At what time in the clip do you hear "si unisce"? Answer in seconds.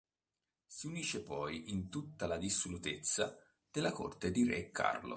0.65-1.21